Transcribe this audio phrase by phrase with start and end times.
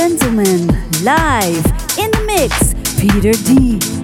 [0.00, 0.66] gentlemen,
[1.02, 1.66] live
[1.98, 3.99] in the mix, Peter D.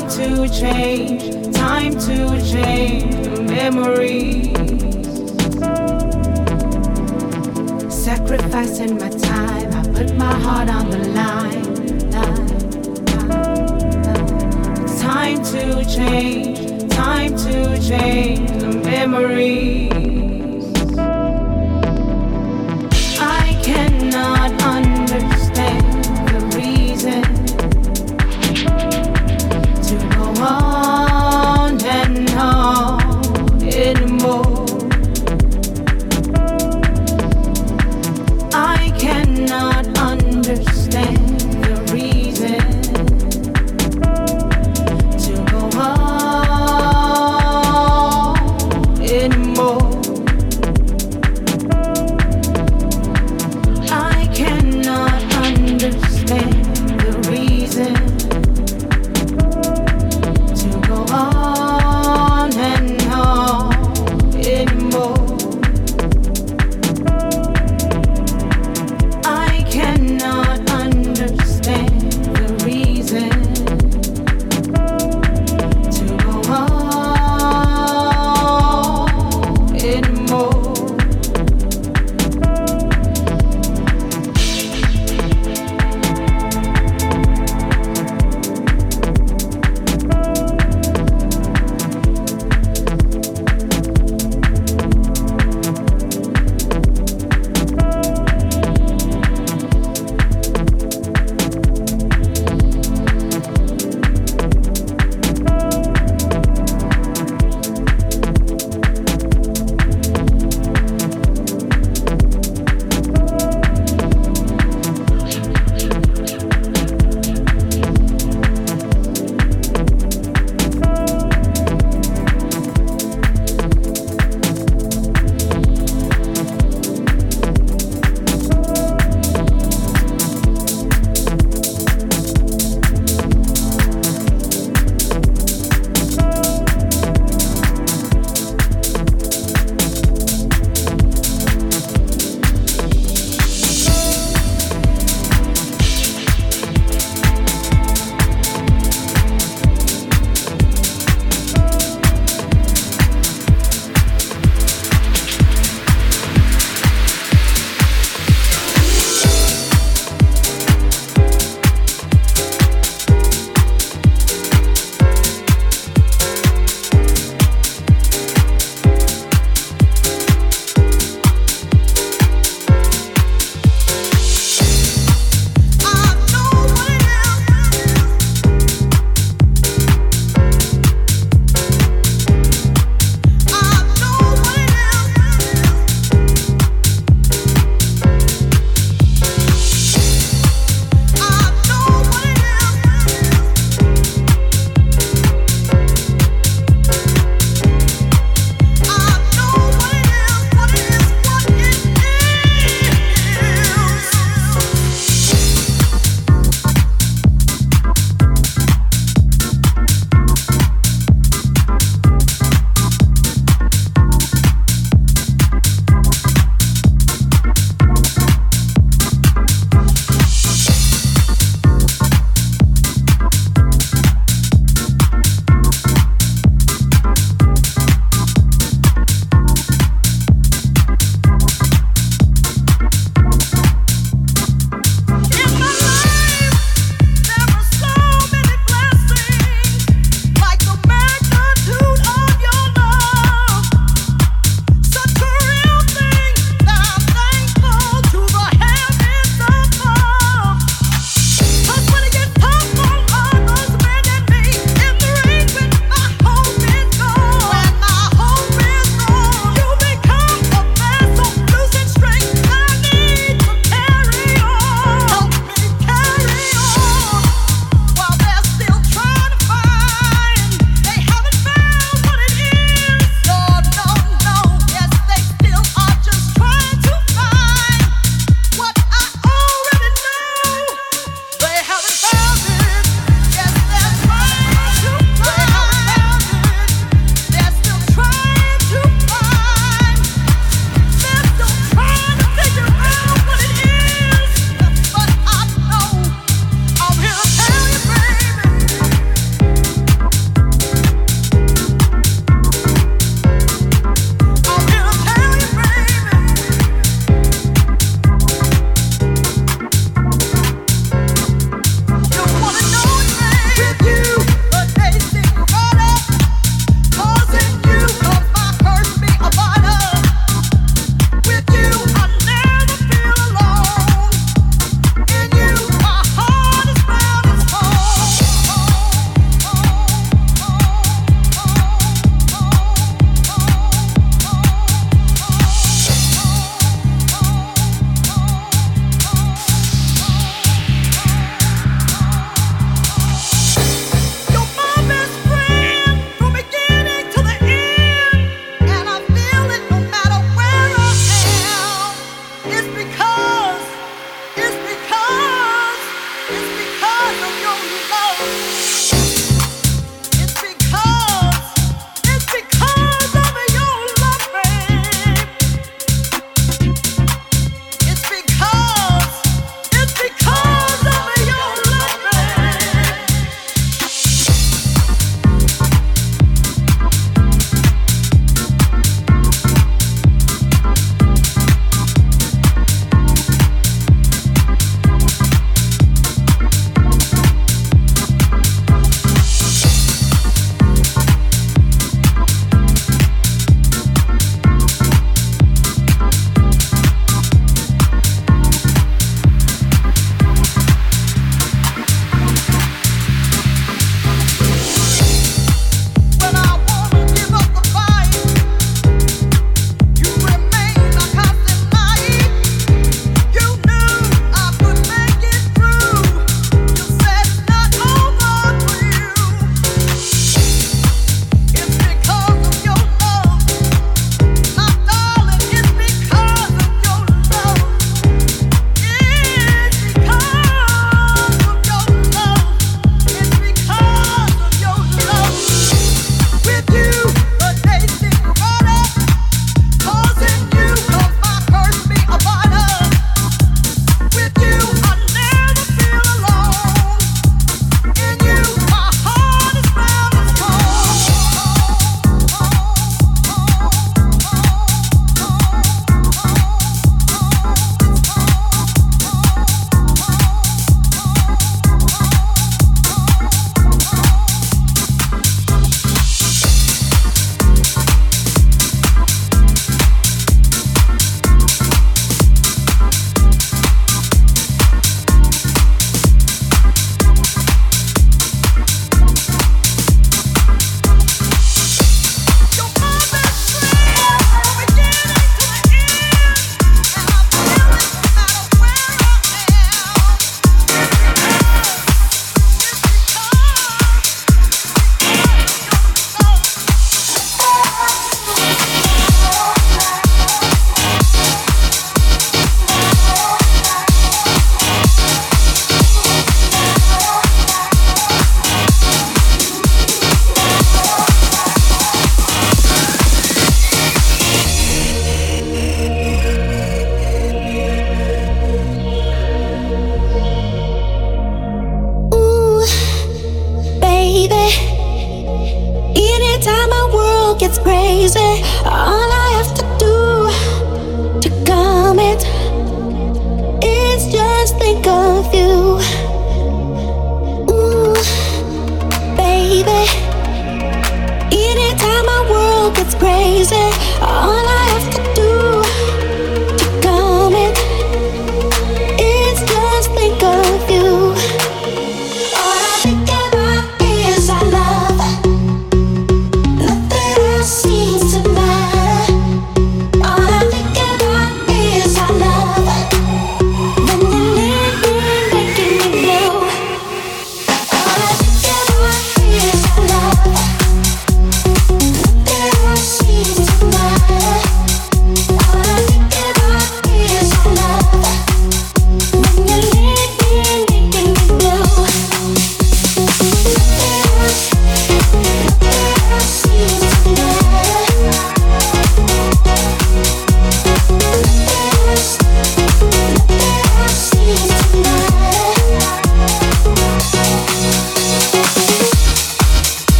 [0.00, 4.48] time to change, time to change the memories.
[7.92, 11.60] Sacrificing my time, I put my heart on the line.
[14.98, 20.09] Time to change, time to change the memories.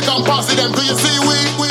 [0.00, 1.62] Jamaican posse and Do you see we?
[1.62, 1.67] we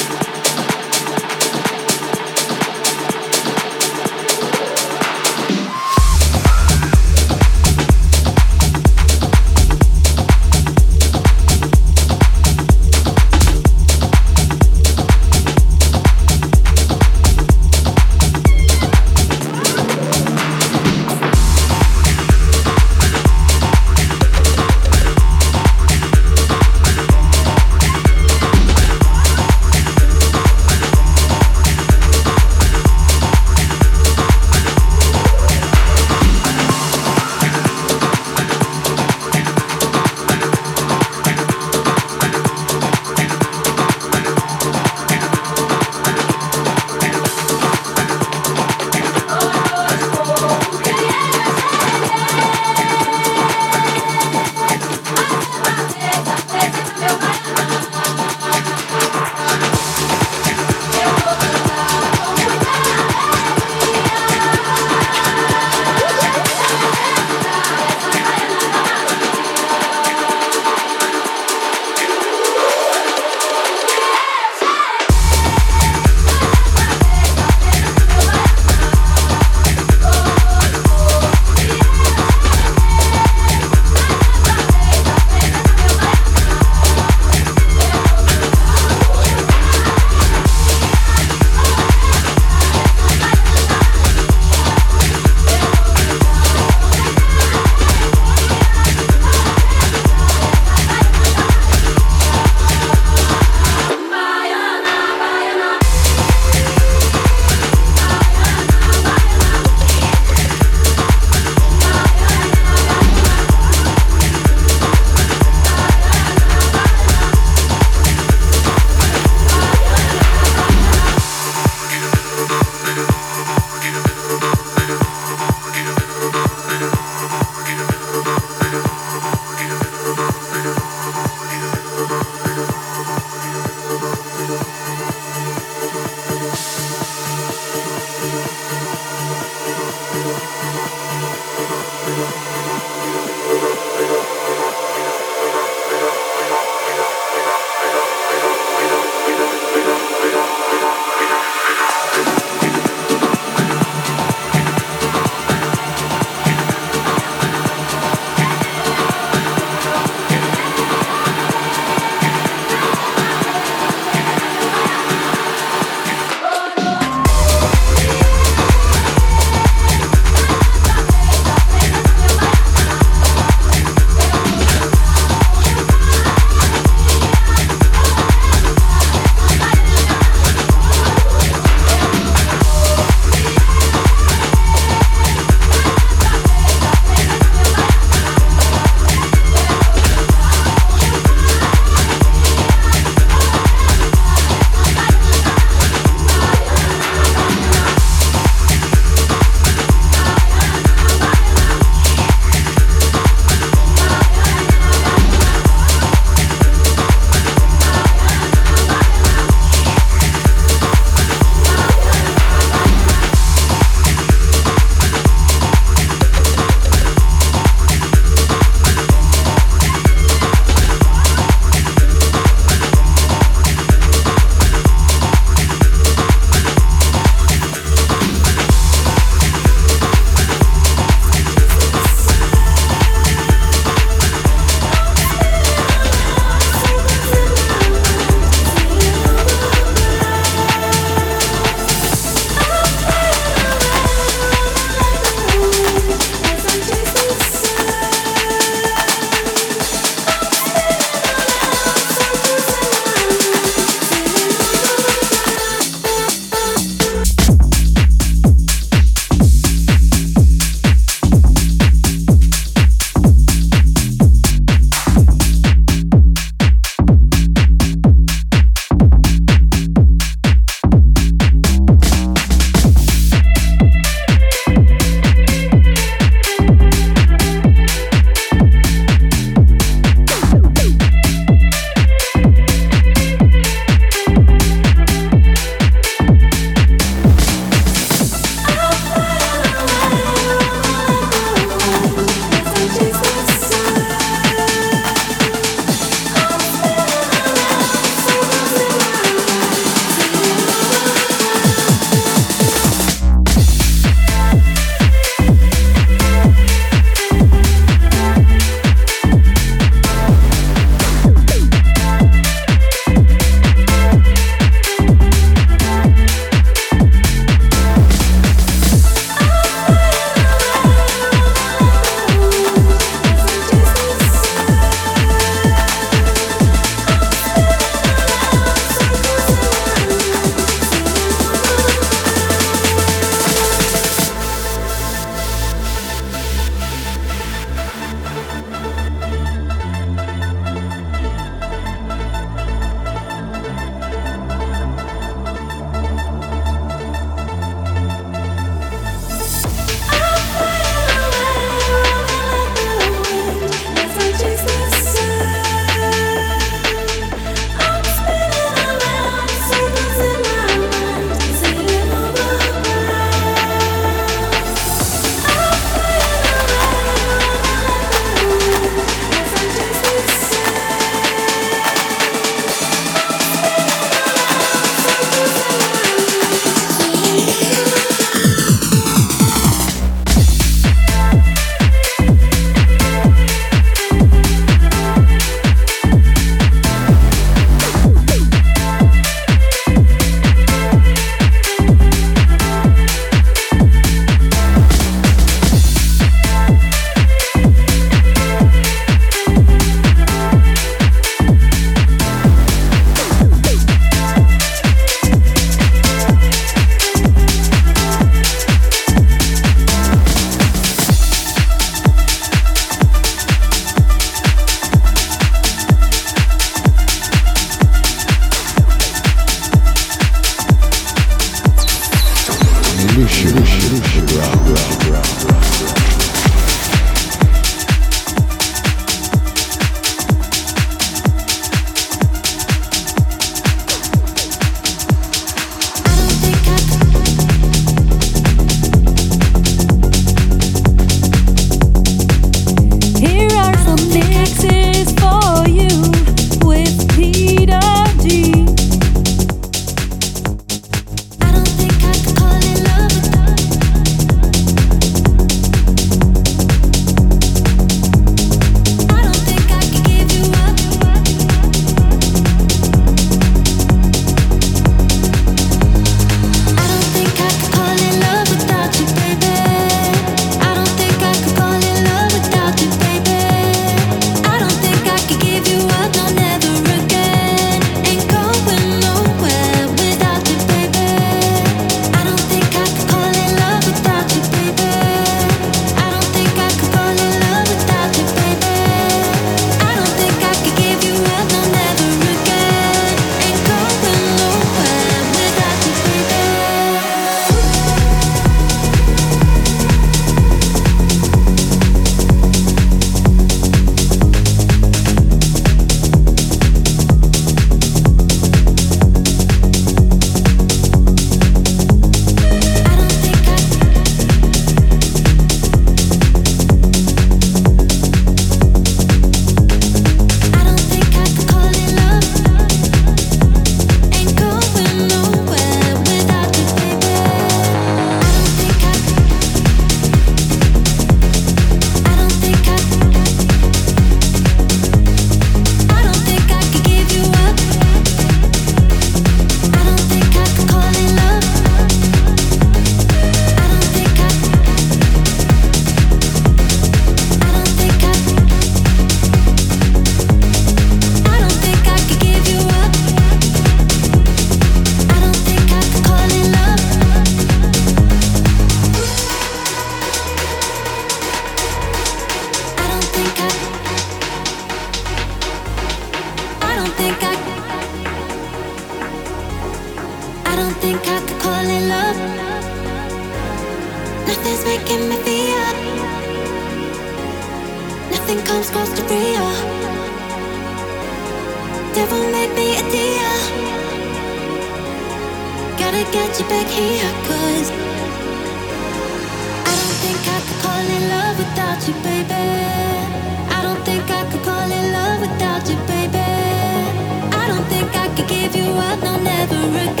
[599.61, 600.00] no,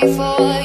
[0.00, 0.59] before.